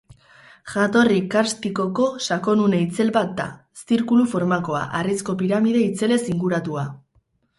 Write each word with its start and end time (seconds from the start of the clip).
Jatorri 0.69 1.17
karstikoko 1.33 2.05
sakonune 2.35 2.79
itzel 2.85 3.11
bat 3.19 3.35
da, 3.43 3.45
zirkulu 3.81 4.25
formakoa, 4.33 4.81
harrizko 5.01 5.35
piramide 5.45 5.85
itzelez 5.91 6.21
inguratua. 6.37 6.87